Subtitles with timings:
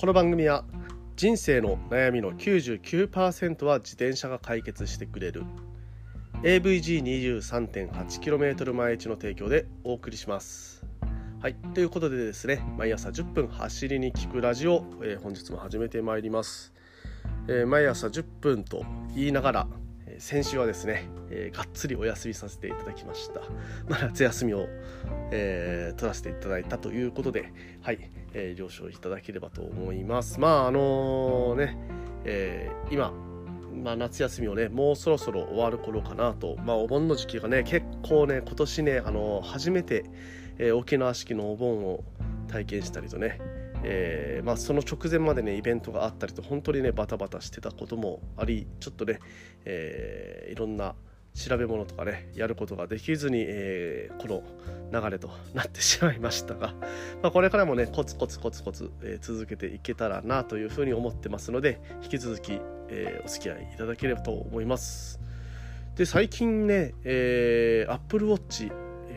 [0.00, 0.64] この番組は
[1.14, 5.44] 人生の悩みの99%は自転車が解決してくれる。
[6.42, 10.86] AVG23.8km 毎日の提供でお送りします。
[11.42, 16.72] はいということでですね毎朝10分走りに聞くラジオ、えー本日も始めてまいります、
[17.46, 19.66] えー毎朝10分と言いながら
[20.06, 23.42] えー先週はですね、えーがっつりお休みさせていただきました、
[23.86, 24.66] まあ、夏休みを、
[25.30, 30.40] えー取らせていただいたということではい、えー了承いただければと思います。
[30.40, 31.76] まああのね、
[32.24, 33.12] えー今
[33.82, 40.04] まあ、夏休みをねもうそろそろ終わる頃かなと、まあ、お盆の時期がね結構ね今年ねあの初めて、
[40.58, 42.04] えー沖縄式のお盆を
[42.48, 43.38] 体験したりとね、
[43.84, 49.20] えーまあ、その直前までねイベントがあったりと本当にねバタバタしてたこともありちょっとね、
[49.64, 50.94] えーいろんな
[51.34, 54.42] 調べ物とかねやることができずに、えーこの
[54.92, 56.74] 流れとなってしまいましたが、
[57.22, 65.20] まあ、これからもねコツコツコツコツ、えー続けていけたらなというふうに思ってますので引き続き、えーお付き合いいただければと思います。
[65.94, 68.72] で最近ね、えー、Apple Watch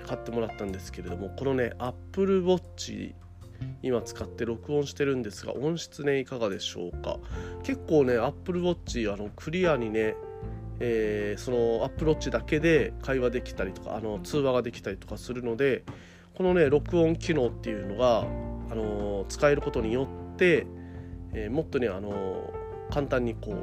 [0.06, 3.14] 買ってもらったんですけれどもこのね Apple Watch
[3.82, 7.18] 今使って録音してるんですが音質ねいかがでしょうか。
[7.64, 10.16] 結構ね Apple Watch あのクリアにね
[10.80, 15.84] えーその Apple Watch だけで会話できたりとかあの通話ができたりとかするので
[16.36, 18.26] このね録音機能っていうのが、
[18.72, 20.66] あの使えることによって、
[21.34, 22.52] えーもっとね、あの
[22.90, 23.56] 簡単にこう、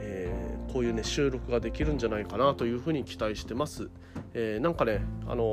[0.00, 3.90] えーこういうね収録ができるんじゃないかなというふうに期待してます、
[4.32, 5.44] えーなんかね、あの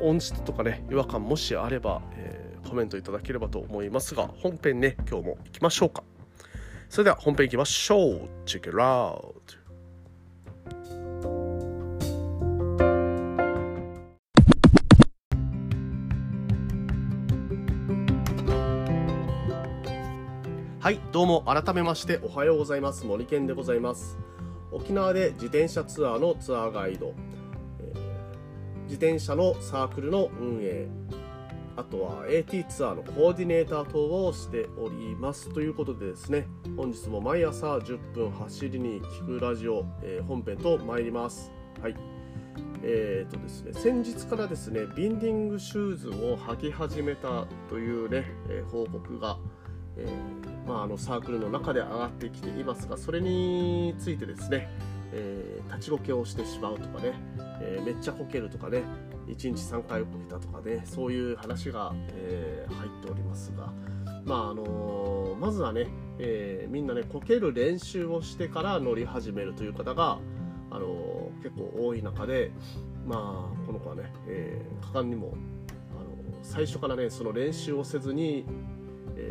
[0.00, 6.02] 音質とかね違和感もしあれば、えーコメントいただければと思いますが本編ね今日も行きましょうか。
[6.88, 8.28] それでは本編行きましょう。
[8.44, 9.65] Check it out
[20.86, 23.04] はいどうも改めましておはようございます。
[23.06, 24.16] 森健でございます。
[24.70, 27.12] 沖縄で自転車ツアーのツアーガイド、
[27.80, 30.86] えー自転車のサークルの運営。
[31.76, 35.52] あとは AT ツアーのコーディネーター等をしております。
[35.52, 41.50] ということでですね本日も毎朝10分走りに聞くラジオ、えー本編と参ります。
[41.82, 41.96] はい。
[42.84, 49.36] えーとですね、先日からですねビンディングシューズを履き始めたというね、えー報告が、
[49.96, 54.68] えーまあ、あのサークルの中で上がってきていますがそれについてですね、
[55.12, 57.12] えー立ちこけをしてしまうとかね、
[57.60, 58.82] えーめっちゃこけるとかね
[59.26, 63.72] 1日3回こけたとかねそういう話が、え入っておりますが
[64.24, 70.18] まああのまずはね、えみんなねこける練習をしてから乗り始めるという方が、
[70.70, 72.52] あの結構多い中で
[73.06, 74.62] まあこの子はね、え
[74.92, 75.34] 果敢にも、
[75.90, 78.46] あの最初からねその練習をせずに、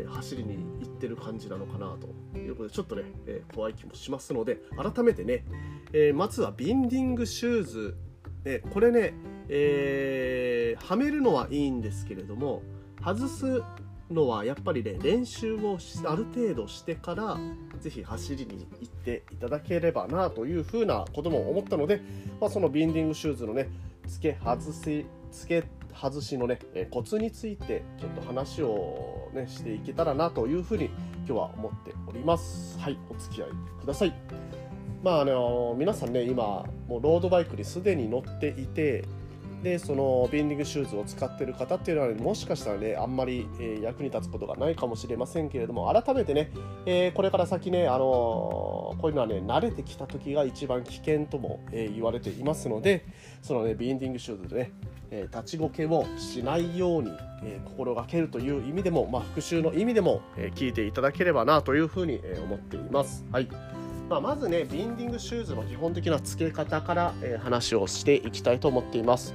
[0.06, 1.96] 走りに行ってる感じなのかな
[2.32, 5.44] ということでちょっとね、えー怖い気もしますので改めてね、
[5.92, 7.96] えーまずはビンディングシューズ、
[8.44, 9.14] ね、これね、
[9.48, 12.62] えはめるのはいいんですけれども
[13.02, 13.62] 外す
[14.10, 17.38] のはやっぱりね練習をある程度してから
[17.80, 22.00] ぜひ走りに行っていただければなというふうなことも思ったので、
[22.40, 23.68] まあ、そのビンディングシューズのね
[24.06, 25.68] 付け外し付け
[26.00, 30.90] 外しのねえーコツについてちょっと話をねしていけたらなというふうに
[31.26, 32.78] 今日は思っております。
[32.78, 33.48] はいお付き合い
[33.80, 34.14] ください。
[35.02, 39.04] まああの皆さんね今もうロードバイクにすでに乗っていて
[39.62, 46.50] でそのビンディングシューズを使っている方っていうのは、もしかしたらねあんまり、え役に立つことがないかもしれませんけれども改めてね、
[46.84, 53.06] えーこれから先ね、あのーこういうのはね慣れてきた時が一番危険とも、えー言われていますので
[53.42, 54.72] そのねビンディングシューズでね、
[55.10, 57.10] え立ちこけをしないように、
[57.42, 63.24] え心がけるという意味でも、まあ、復習の意味でも、え聞いていただければなというふうに、え思っています。
[63.32, 63.48] はい
[64.08, 69.34] まあ、まずねビンディングシューズの基本的な付け方から、えー話をしていきたいと思っています。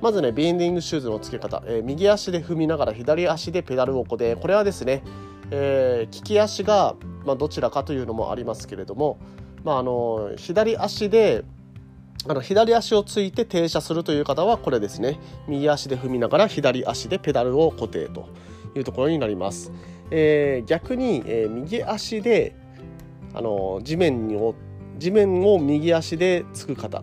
[0.00, 5.02] まずねビンディングシューズの付け方、えー右足で踏みながら左足でペダルをこでこれはですね、
[5.50, 6.94] えー利き足が、
[7.24, 9.18] まあ、どちらかというのもありますけれども、
[9.64, 11.44] まあ、あの左足で
[12.28, 15.18] あの左足をついて停車するという方はこれですね。
[15.48, 18.28] 右足で踏みながら左足でペダルを固定と
[18.76, 19.72] いうところになります、
[20.10, 22.54] えー逆に、えー右足で
[23.34, 24.54] あの地面にを
[24.98, 27.02] 地面を右足でつく方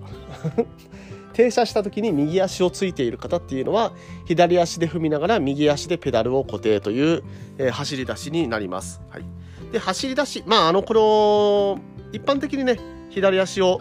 [1.33, 3.93] 停車した時に右足をついている方っていうのは
[4.25, 7.23] 左足で踏みながら右足でペダルを固定という、
[7.57, 9.01] えー走り出しになります。
[9.09, 9.23] はい、
[9.71, 11.79] で走り出しまああのこの
[12.11, 12.77] 一般的にね
[13.09, 13.79] 左足を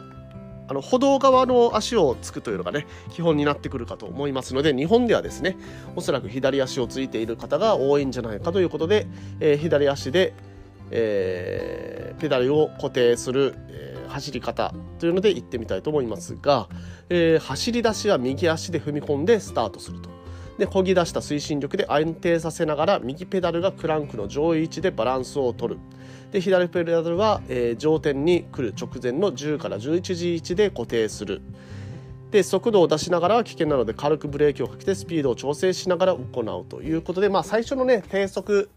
[0.68, 5.56] あの歩道側の足をつくというのがね基本になってくるかと思いますので日本ではですね
[5.96, 9.08] おそらく左足をついている方が多いんじゃないかということで、
[9.40, 10.32] えー、左足で、
[10.90, 16.68] えー、ペダルを固定する、えー、走り方というので行ってみたいと思いますが、
[17.08, 20.10] えー、走り出しは右足で踏み込んでスタートすると。
[20.58, 25.80] で漕ぎ出した推進力で安定させながら右ペダルがクランクの上位位置でバランスを取る
[26.32, 31.40] で左ペダルは、えー、上点に来る直前の10から11時位置で固定する
[32.30, 38.70] で速度を出しながら危険なので軽くブレーキをかけてスピードを調整しながら行うということで、まあ、最初のね低速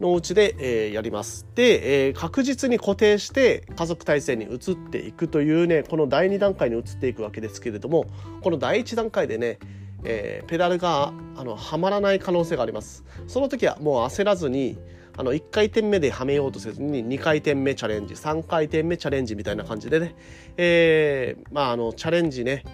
[0.00, 1.46] のうちで、えー、やります。
[1.54, 8.06] で、えー、確実に固定して加速体制に移っていくというねこの第2段階に移っていくわけですけれども
[8.42, 9.58] この第1段階でね
[10.04, 13.04] えー、ペダルがあのはまらない可能性があります。
[13.26, 14.78] その時はもう焦らずに
[15.16, 20.14] あの1回転目ではめようとせずに2回転目チャレンジ3回転目チャレンジみたいな感じでね、
[20.56, 22.64] えー、まああのチャレンジね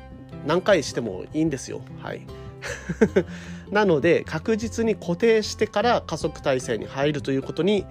[0.46, 1.82] 何回してもいいんですよ。
[2.02, 2.26] はい。
[3.70, 7.86] なので確実に固定してから加速体制に入るということに、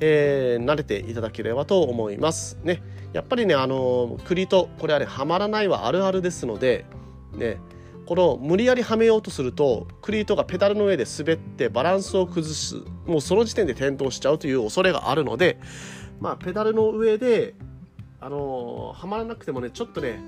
[0.00, 2.58] えー、慣れていただければと思います。
[2.62, 2.82] ね。
[3.12, 6.84] やっぱりねあのクリートこれはねはまらないはあるあるですので
[7.34, 7.58] ね。
[8.06, 12.76] この無理やりはめようとするとクリートがペダルの上で滑ってバランスを崩す
[13.06, 15.58] もうその時点で転倒しちゃうという恐れがあるので
[16.20, 17.54] まあペダルの上で
[18.20, 20.20] あの、はまらなくてもねちょっとね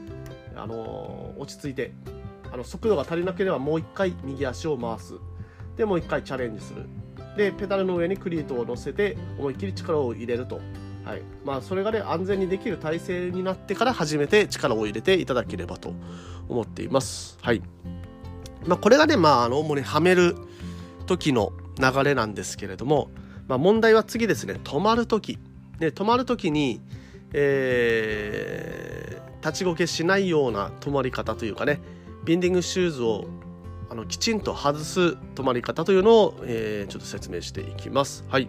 [0.54, 1.92] あの、落ち着いて
[2.56, 5.14] あの速度が足りなければもう一回右足を回す。
[5.76, 6.86] でもう一回チャレンジする。
[7.36, 10.58] でペダルの上にクリートを乗せて思いっきり力を入れると。
[11.04, 11.22] はい。
[11.44, 15.92] まあ、それがね安全にできる体制になってから初めて力を入れていただければと
[16.48, 17.36] 思っています。
[17.42, 17.60] はい。
[18.64, 20.34] まあ、これがね、まあ、あの主にはめる
[21.04, 23.10] 時の流れなんですけれども、
[23.48, 25.38] まあ、問題は次ですね止まる時、
[25.78, 26.80] ね、止まる時に、
[27.34, 31.80] えー、立ちこけしないような止まり方というかね
[32.26, 33.24] ビンディングシューズを
[33.88, 38.24] あのきちんと外す止まり方というのを、えー、ちょっと説明していきます。
[38.28, 38.48] はい。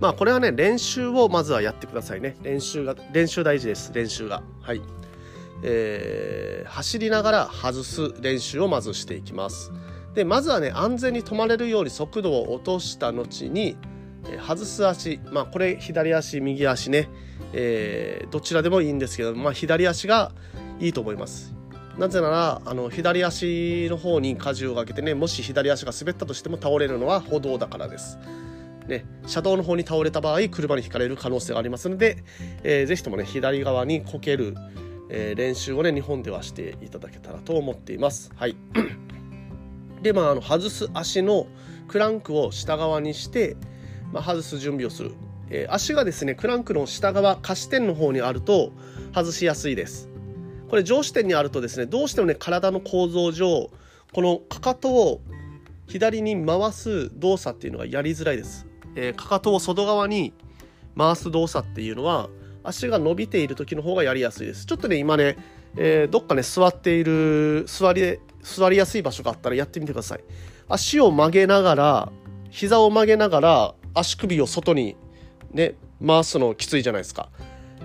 [0.00, 2.36] まあこれはね練習をまずはやってくださいね。
[2.42, 3.92] 練習が練習大事です。
[3.92, 4.42] 練習が。
[4.62, 4.80] はい。
[5.62, 9.70] えー、走りながら外す練習をまずしていきます。
[10.14, 13.76] でまずはね安全に止まれるように速度を落とした後に、
[14.26, 15.20] えー、外す足。
[15.30, 17.10] まあこれ左足右足ね、
[17.52, 20.32] えー、どちらでもいいんですけど、まあ、左足が
[20.80, 21.54] いいと思います。
[21.98, 28.18] なぜならあの左足の方に荷重をかけてねもし左足が滑ったとしても倒れるのは歩道だからです
[28.86, 32.24] ね、車道の方に倒れた場合車にひかれる可能性がありますので、
[32.62, 34.54] えー、ぜひともね左側にこける、
[35.08, 38.32] えー、練習をね日本ではしていただけたらと思っています。
[38.34, 38.56] はい、
[40.02, 41.46] でまああの外す足の
[41.88, 43.56] クランクを下側にして、
[44.12, 45.12] まあ、外す準備をする、
[45.50, 48.72] えー、足がですねクランクの下側下支点の方にあると
[49.14, 50.11] 外しやすいです。
[50.72, 53.70] これ上支点にあるとですねどうしてもね体の構造上
[54.10, 55.20] このかかとを
[55.86, 58.66] 左に回す動作っていうのがやりづらいです。
[58.94, 60.32] えー、かかとを外側に
[60.96, 62.30] 回す動作っていうのは
[62.64, 64.64] 足が伸びている時の方がやりやすいです。
[64.64, 65.36] ちょっとね今ね、
[65.76, 70.20] えー、どっかね座っている座り座りやすい場所があったらやってみてください。
[70.70, 72.12] 足を曲げながら
[72.48, 74.96] 膝を曲げながら足首を外に
[75.50, 77.28] ね回すのきついじゃないですか。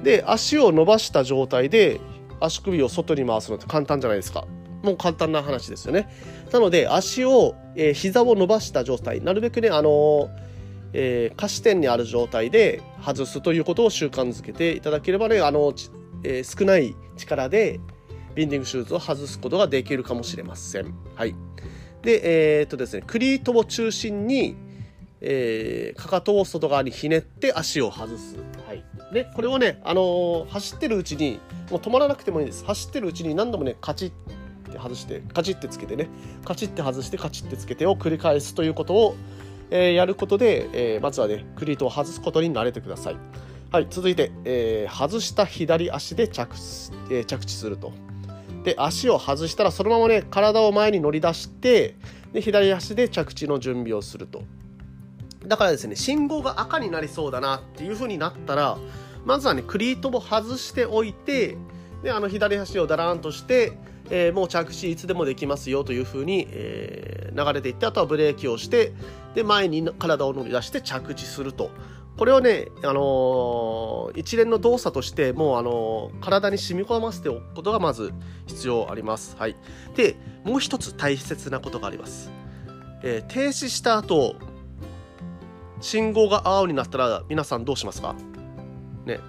[0.05, 1.99] で足を伸ばした状態で
[2.39, 4.45] 足首を外に回すのって簡単じゃないですか
[4.83, 6.09] もう簡単な話ですよね
[6.51, 10.47] なので足を、えー、膝を伸ばした状態なるべくねあのー
[10.93, 15.73] えー、下視点にある状態で外すということを習慣づけていただければねあの、
[16.23, 17.79] えー、少ない力で
[18.35, 20.93] ビンディングシューズを外すことができるかもしれません。
[21.15, 21.35] はい、
[22.03, 24.55] で、えー、っとですね、クリートを中心に、
[25.21, 28.35] えー、かかとを外側にひねって足を外す。
[29.07, 32.65] はい、でこれをね、あのー、走ってるうちにもう止まらなくてもいいです。
[32.65, 36.09] 走ってるうちに何度もねカチッって外してカチッてつけてね
[36.45, 39.15] カチッて外してカチッてつけてを繰り返すということを
[39.69, 43.17] えー、やることで、えー、まずはね、クリートを外すことに慣れてください。
[43.71, 46.55] はい、続いて、えー、外した左足で着,、
[47.11, 47.91] えー、着地すると。
[48.63, 51.95] で、足を外したら、そのままね、体を前に乗り出して、
[52.33, 54.43] で左足で着地の準備をすると。
[55.47, 58.77] だからですね、信号が赤になりそうだなっていう風になったら、
[59.25, 61.57] まずはね、クリートを外しておいて、
[62.03, 63.77] で、あの左足をだらーんとして、
[64.09, 68.93] えー、もう着地いつでもできますよというふうに、えー、流れていってあとはブレーキをして
[69.35, 71.71] で前に体を乗り出して着地すると
[72.17, 78.11] これをね、あのー、一連の動作としてもう、あのー、体に染み込ませておくことがまず
[78.47, 79.35] 必要あります。
[79.37, 79.55] はい、
[79.95, 82.31] でもう一つ大切なことがあります。
[83.03, 84.35] えー、停止した後
[85.79, 88.15] 信号が青になったら皆さんどうしますか？
[89.05, 89.19] ね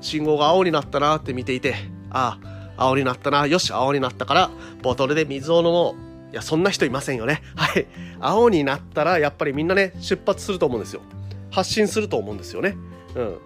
[0.00, 1.74] 信号が青になったなって見ていて
[2.10, 3.46] ああ青になったな。
[3.46, 4.50] よし、青になったから、
[4.82, 5.94] ボトルで水を飲も
[6.30, 6.32] う。
[6.32, 7.42] いや、そんな人いませんよね。
[7.54, 7.86] はい。
[8.20, 11.02] 青になったら、やっぱりみんなね、出発すると思うんですよ。
[11.50, 12.78] 発信すると思うんですよね。
[13.16, 13.38] うん。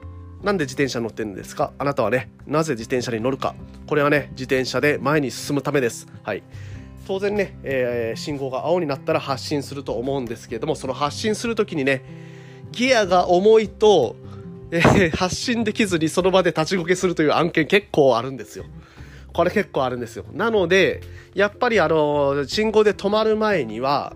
[0.45, 1.73] なんで自転車乗ってるんですか？
[1.79, 3.57] あなたはね、なぜ自転車に乗るか。
[3.89, 6.07] これはね、自転車で前に進むためです。
[6.23, 6.45] はい。
[7.09, 12.05] 当然ね、えー、信号が青になったら発進すると思うんですけれども、その発進するときにね、
[12.73, 14.17] ギアが重いと、
[14.71, 18.65] えー、発進できずにその場で立ちこけするという案件結構あるんですよ。
[19.33, 20.25] これ結構あるんですよ。
[20.33, 21.03] なので、
[21.35, 24.15] やっぱりあの、信号で止まる前には、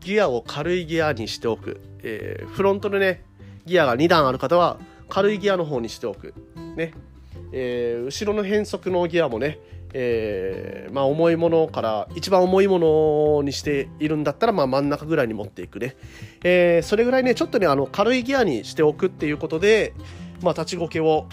[0.00, 1.80] ギアを軽いギアにしておく。
[2.02, 3.24] えー、フロントのね、
[3.64, 4.78] ギアが2段ある方は、
[5.08, 6.34] 軽いギアの方にしておく。
[6.76, 6.92] ね。
[7.52, 9.58] えー、後ろの変速のギアもね、
[9.92, 15.96] えー、まあ重いものから一番重いものにしているんだったら、まあ真ん中ぐらいに持っていくね。
[16.42, 19.94] えー、それぐらいね、ちょっとね、あの、軽いギアにしておくっていうことで、
[20.42, 21.26] まあ立ちこけを、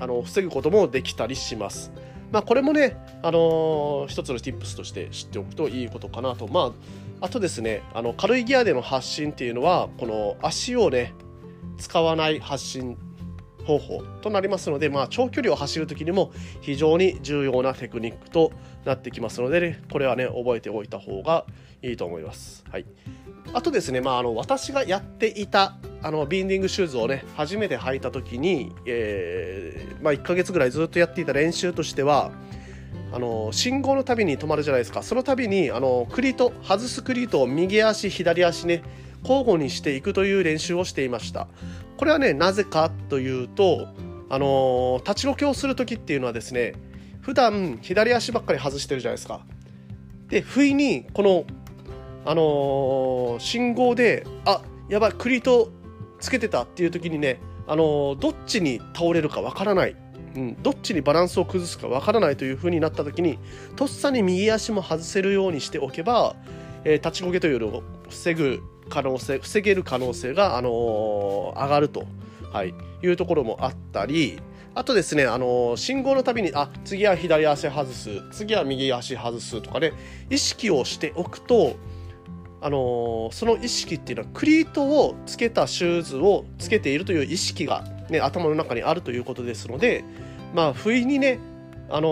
[0.00, 1.92] あの、防ぐこともできたりします。
[2.32, 6.48] まあこれもね、あのー、一つの tips として知っておくといいことかなと。
[6.48, 6.72] ま
[7.20, 11.12] あ、あとですね、あの、軽いギアでの発進っていうのは、この足をね、
[11.78, 12.96] 使わない発進
[13.66, 18.52] 方法となりますので、まあ、長距離を走る時にも非常に重要なテクニックと
[18.84, 21.44] なってきますので、ね、これはね覚えておいた方が
[21.82, 22.64] いいと思います。
[22.70, 22.86] はい、
[23.52, 32.32] あとですね、まあ、あの私がやっていたあのビンディングシューズをね初めて履いた時に、えーまあ、1ヶ月ぐらいずっとやっていた練習としては
[33.12, 35.02] あの信号のたびに止まるじゃないですか。
[35.02, 38.82] その度にあのクリート外すクリートを右足左足ね
[39.22, 41.48] 交互にしていくという練習をしていました。
[42.00, 43.88] これはねなぜかというと
[44.30, 46.72] あのー、立ちこけをする時っていうのはですね
[47.20, 49.44] 普段左足ばっかり外してるじゃないですか。
[50.28, 51.44] で不意にこの
[52.24, 55.70] あのー、信号であやばいクリート
[56.20, 59.94] つけてたっていう時にねあのー、どっちに倒れるかわからない。
[60.36, 63.38] うん、どっちにバランスを崩すかわからないという風になった時に
[63.76, 66.34] とっさに右足も外せるようにしておけば、
[66.84, 72.04] えー、立ちこけというのを防ぐ可能性防げる可能性が、あの、上がると、
[72.52, 74.40] はい、いうところもあったり
[74.74, 79.92] あとですね、あの、信号のたびにあ次は左足外す次は右足外すとかね
[80.30, 81.76] 意識をしておくと
[82.62, 90.04] あの、その意識っていうのはクリートをつけたシューズをつけているという意識が、ね、頭の中にあるということですので、
[90.54, 91.38] まあ、不意にね、
[91.88, 92.08] あの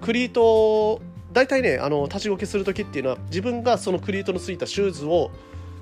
[0.00, 5.30] ー、クリート大体ねあの立ちこけする時っていうのは自分がそのクリートのついたシューズを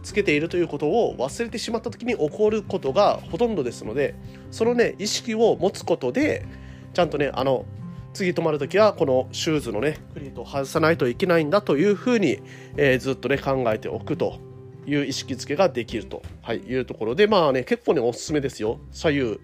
[0.02, 4.14] つけているということを忘れてしまった時に起こることがほとんどですので
[4.50, 6.46] そのね意識を持つことで
[6.94, 7.64] ちゃんとねあの
[8.12, 12.40] 次止まる時はこのシューズのねクリートを外さないといけないんだというふうに、
[12.76, 14.38] えー、ずっとね考えておくと
[14.86, 18.78] いう意識づけができると、はい、いうところでまあね結構ねおすすめですよ。
[18.92, 19.40] 左右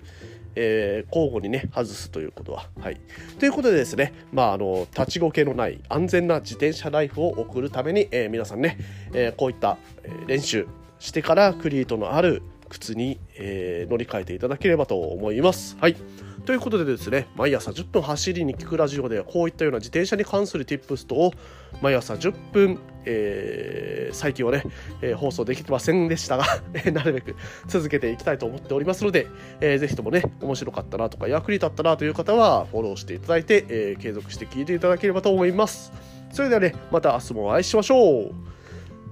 [0.54, 2.68] えー、交互にね、外すということは。
[2.80, 3.00] はい。
[3.38, 8.78] ということでですね、まあ、あの、立ちこけのない安全な自転車ライフを送るために、えー、皆さんね、
[9.12, 9.78] えー、こういった、
[10.26, 10.66] 練習
[10.98, 15.76] してからクリートのある靴に、え乗り換えていただければと思います。
[15.78, 15.96] はい。
[16.44, 21.32] ということでですね、毎朝10分走りに聞くラジオではこういったような自転車に関する tips とを
[21.80, 24.64] 毎朝10分、えー、最近はね、
[25.00, 26.44] えー、放送できてませんでしたが
[26.92, 29.26] なるべく続けていきたいと思っておりますので、
[29.60, 35.92] えー、ぜひともね、面白かったなとか役に立ったなという方はフォローしていただいて、えー、継続して聞いていただければと思います。
[36.32, 38.30] それではね、また明日もお会いしましょう。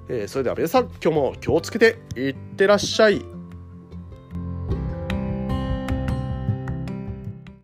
[0.09, 3.40] えー、それでは皆さん、今日も気をつけていってらっしゃい。